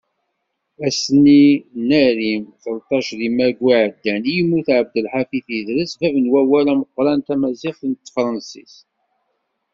[0.87, 1.45] Ass-nni
[1.87, 7.81] n arim, telṭac deg maggu iɛeddan, i yemmut Abdelḥafiḍ Idres bab n umawal ameqqran tamaziɣt
[7.93, 8.85] d tefrensist.